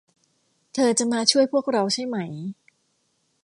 [0.73, 2.17] เธอจะมาช่วยพวกเราใช่ไหม